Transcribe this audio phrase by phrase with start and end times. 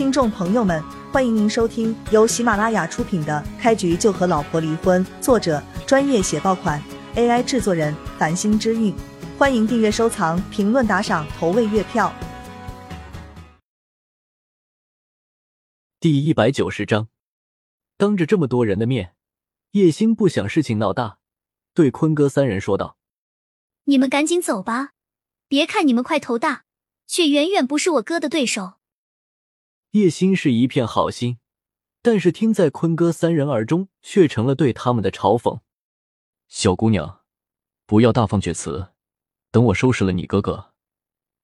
[0.00, 6.82] 听众朋友们，欢迎您收听由喜马拉雅出品的《开局就和老婆离婚》，作者专业写爆款
[7.16, 8.94] ，AI 制作人繁星之韵。
[9.36, 12.10] 欢迎订阅、收藏、评论、打赏、投喂月票。
[16.00, 17.08] 第一百九十章，
[17.98, 19.14] 当着这么多人的面，
[19.72, 21.18] 叶星不想事情闹大，
[21.74, 22.96] 对坤哥三人说道
[23.84, 24.92] ：“你们赶紧走吧，
[25.46, 26.64] 别看你们块头大，
[27.06, 28.76] 却远远不是我哥的对手。”
[29.92, 31.38] 叶星是一片好心，
[32.00, 35.58] 但是听在坤哥三人耳中，却成了对他们的嘲讽。
[36.46, 37.22] 小姑娘，
[37.86, 38.92] 不要大放厥词，
[39.50, 40.74] 等我收拾了你哥哥，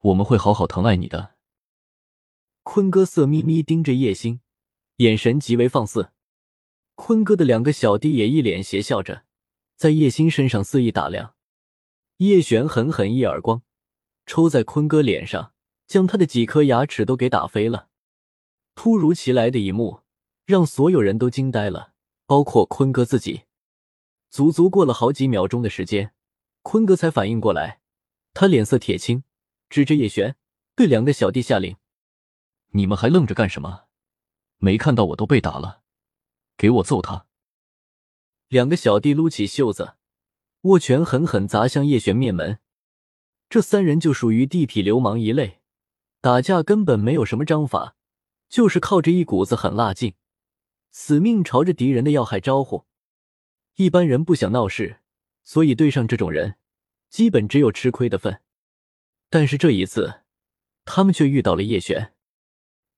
[0.00, 1.34] 我们会好好疼爱你的。
[2.62, 4.40] 坤哥色眯眯盯着叶星，
[4.96, 6.12] 眼神极为放肆。
[6.94, 9.24] 坤哥的两个小弟也一脸邪笑着，
[9.76, 11.34] 在叶星身上肆意打量。
[12.16, 13.62] 叶璇狠狠一耳光，
[14.24, 15.52] 抽在坤哥脸上，
[15.86, 17.89] 将他的几颗牙齿都给打飞了。
[18.74, 20.00] 突如其来的一幕
[20.44, 21.92] 让所有人都惊呆了，
[22.26, 23.42] 包括坤哥自己。
[24.30, 26.14] 足足过了好几秒钟的时间，
[26.62, 27.80] 坤哥才反应过来，
[28.32, 29.24] 他脸色铁青，
[29.68, 30.36] 指着叶璇
[30.74, 31.76] 对两个小弟下令
[32.72, 33.86] ：“你们还愣着干什么？
[34.58, 35.82] 没看到我都被打了，
[36.56, 37.26] 给我揍他！”
[38.48, 39.94] 两个小弟撸起袖子，
[40.62, 42.60] 握拳狠狠砸向叶璇面门。
[43.48, 45.60] 这三人就属于地痞流氓一类，
[46.20, 47.96] 打架根本没有什么章法。
[48.50, 50.14] 就是靠着一股子狠辣劲，
[50.90, 52.84] 死命朝着敌人的要害招呼。
[53.76, 54.98] 一般人不想闹事，
[55.44, 56.56] 所以对上这种人，
[57.08, 58.42] 基本只有吃亏的份。
[59.30, 60.22] 但是这一次，
[60.84, 62.12] 他们却遇到了叶璇。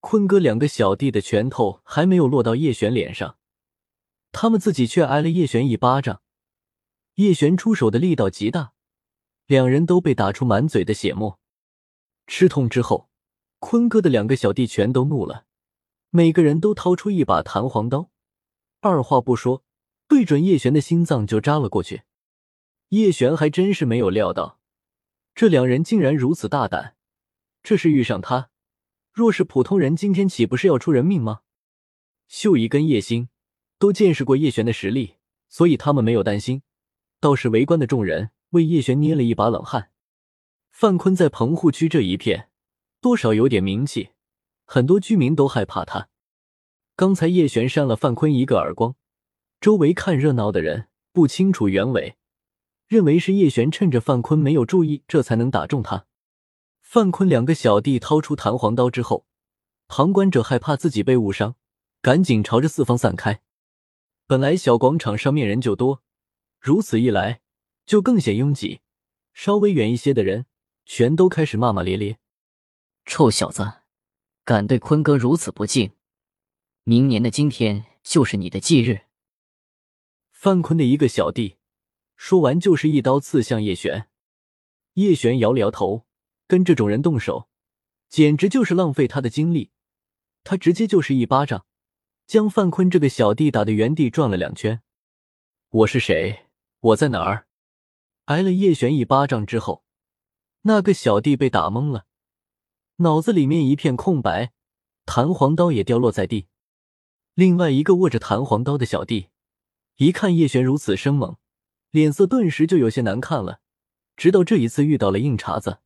[0.00, 3.36] 坤哥两个小弟的拳头还没有落到叶璇脸上，
[4.32, 6.22] 他们自己却挨了叶璇一巴掌。
[7.16, 8.72] 叶璇出手的力道极大，
[9.44, 11.38] 两人都被打出满嘴的血沫。
[12.26, 13.11] 吃痛之后。
[13.62, 15.46] 坤哥的两个小弟全都怒了，
[16.10, 18.10] 每个人都掏出一把弹簧刀，
[18.80, 19.62] 二话不说，
[20.08, 22.02] 对准叶璇的心脏就扎了过去。
[22.88, 24.58] 叶璇还真是没有料到，
[25.32, 26.96] 这两人竟然如此大胆。
[27.62, 28.50] 这是遇上他，
[29.12, 31.42] 若是普通人，今天岂不是要出人命吗？
[32.26, 33.28] 秀姨跟叶星
[33.78, 35.14] 都见识过叶璇的实力，
[35.48, 36.62] 所以他们没有担心。
[37.20, 39.92] 倒是围观的众人为叶璇捏了一把冷汗。
[40.72, 42.48] 范坤在棚户区这一片。
[43.02, 44.10] 多少有点名气，
[44.64, 46.08] 很多居民都害怕他。
[46.94, 48.94] 刚才叶璇扇了范坤一个耳光，
[49.60, 52.16] 周围看热闹的人不清楚原委，
[52.86, 56.06] 认为是叶璇趁着范坤没有注意，这才能打中他。
[56.80, 59.26] 范坤两个小弟掏出弹簧刀之后，
[59.88, 61.56] 旁观者害怕自己被误伤，
[62.00, 63.42] 赶紧朝着四方散开。
[64.28, 66.04] 本来小广场上面人就多，
[66.60, 67.40] 如此一来
[67.84, 68.80] 就更显拥挤，
[69.34, 70.46] 稍微远一些的人
[70.86, 72.18] 全都开始骂骂咧咧。
[73.04, 73.80] 臭小子，
[74.44, 75.92] 敢对坤哥如此不敬！
[76.84, 79.02] 明年的今天就是你的忌日。
[80.30, 81.56] 范坤的一个小弟
[82.16, 84.08] 说完，就是一刀刺向叶璇。
[84.94, 86.06] 叶璇摇了摇头，
[86.46, 87.48] 跟这种人动手，
[88.08, 89.70] 简直就是浪费他的精力。
[90.44, 91.66] 他直接就是一巴掌，
[92.26, 94.82] 将范坤这个小弟打的原地转了两圈。
[95.70, 96.46] 我是谁？
[96.80, 97.46] 我在哪儿？
[98.26, 99.84] 挨了叶璇一巴掌之后，
[100.62, 102.06] 那个小弟被打懵了。
[102.96, 104.52] 脑子里面一片空白，
[105.04, 106.46] 弹簧刀也掉落在地。
[107.34, 109.28] 另外一个握着弹簧刀的小弟，
[109.96, 111.36] 一看叶璇如此生猛，
[111.90, 113.60] 脸色顿时就有些难看了。
[114.16, 115.80] 直到这一次遇到了硬茬子，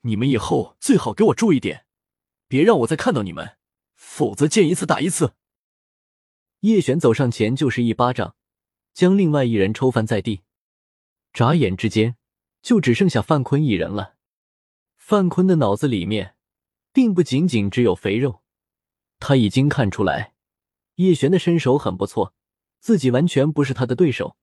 [0.00, 1.86] 你们以后最好给我注意点，
[2.48, 3.56] 别让我再看到你们，
[3.94, 5.34] 否则见一次打一次。
[6.60, 8.34] 叶璇走上前就是一巴掌，
[8.92, 10.42] 将另外一人抽翻在地。
[11.32, 12.16] 眨眼之间，
[12.60, 14.17] 就只剩下范坤一人了。
[15.08, 16.34] 范坤的脑子里面，
[16.92, 18.42] 并不仅仅只有肥肉，
[19.18, 20.34] 他已经看出来
[20.96, 22.34] 叶璇的身手很不错，
[22.78, 24.36] 自己完全不是他的对手。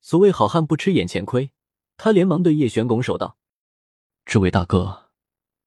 [0.00, 1.52] 所谓好汉不吃眼前亏，
[1.98, 3.36] 他连忙对叶璇拱手道
[4.24, 5.10] ：“这位大哥，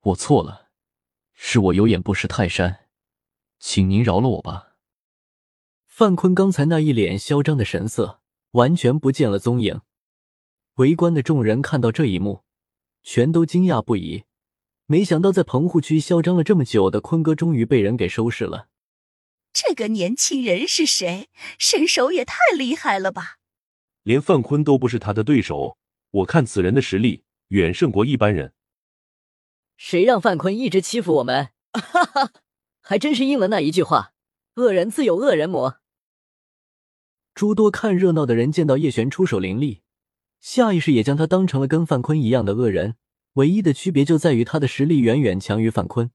[0.01, 0.69] 我错了，
[1.35, 2.87] 是我有眼不识泰山，
[3.59, 4.77] 请您饶了我吧。”
[5.85, 8.21] 范坤刚才那一脸嚣张的神色
[8.53, 9.81] 完全不见了踪影。
[10.77, 12.44] 围观的众人看到这一幕。
[13.05, 14.23] 全都惊讶不已，
[14.87, 18.67] 没想到在棚户区嚣张了这么久的坤哥，终于被人给收拾了。
[19.53, 21.29] 这个年轻人是谁？
[21.59, 23.37] 身手也太厉害了吧！
[24.01, 25.77] 连范坤都不是他的对手，
[26.09, 28.53] 我看此人的实力远胜过一般人。
[29.77, 31.51] 谁让范坤一直欺负我们？
[31.73, 32.33] 哈哈，
[32.81, 34.13] 还真是应了那一句话：
[34.55, 35.79] 恶人自有恶人磨。
[37.35, 39.83] 诸多看热闹的人见到叶璇出手凌厉。
[40.45, 42.97] 下意识也将他当成了跟范坤一样的恶人，
[43.33, 46.11] 唯一的区别就在于他的实力远远强于范坤。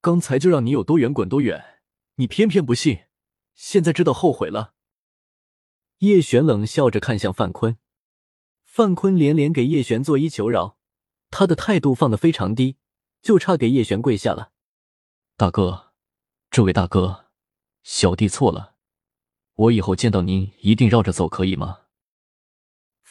[0.00, 1.82] 刚才就让你有多远滚多远，
[2.14, 3.00] 你偏偏不信，
[3.54, 4.72] 现在知道后悔了。
[5.98, 7.76] 叶璇冷笑着看向范坤，
[8.64, 10.78] 范坤连连给叶璇作揖求饶，
[11.28, 12.78] 他的态度放得非常低，
[13.20, 14.52] 就差给叶璇跪下了。
[15.36, 15.92] 大哥，
[16.50, 17.26] 这位大哥，
[17.82, 18.76] 小弟错了，
[19.54, 21.80] 我以后见到您一定绕着走，可以吗？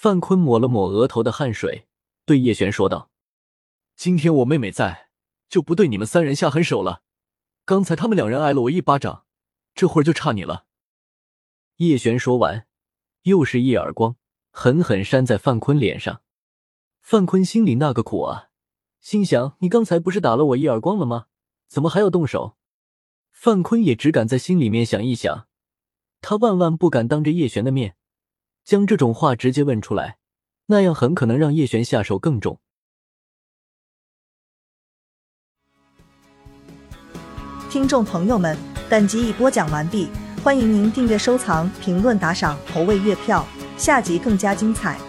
[0.04, 1.88] 范坤抹了抹额头的汗水，
[2.26, 3.10] 对叶璇说道
[3.96, 5.08] ：“今天我妹妹在，
[5.48, 7.04] 就不对你们三人下狠手了。
[7.64, 9.24] 刚才他们两人挨了我一巴掌，
[9.74, 10.66] 这会儿就差你了。”
[11.80, 12.68] 叶璇说完，
[13.22, 14.18] 又是一耳光，
[14.52, 16.22] 狠狠扇在范坤脸上。
[17.00, 18.50] 范坤心里那个苦啊，
[19.00, 21.28] 心想：你刚才不是打了我一耳光了吗？
[21.70, 22.58] 怎么还要动手？
[23.32, 25.48] 范坤也只敢在心里面想一想，
[26.20, 27.96] 他万万不敢当着叶璇的面。
[28.64, 30.18] 将这种话直接问出来，
[30.68, 32.60] 那样很可能让叶璇下手更重。
[37.70, 38.58] 听众朋友们，
[38.90, 40.08] 本集已播讲完毕，
[40.44, 43.46] 欢迎您订阅、收藏、评论、打赏、投喂月票，
[43.78, 45.00] 下集更加精彩。